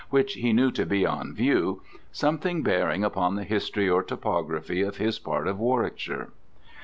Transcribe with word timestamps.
which 0.09 0.33
he 0.33 0.51
knew 0.51 0.71
to 0.71 0.83
be 0.83 1.03
then 1.03 1.13
on 1.13 1.31
view, 1.31 1.83
something 2.11 2.63
bearing 2.63 3.03
upon 3.03 3.35
the 3.35 3.43
history 3.43 3.87
or 3.87 4.01
topography 4.01 4.81
of 4.81 4.97
his 4.97 5.19
part 5.19 5.45
of 5.47 5.59
Warwickshire. 5.59 6.29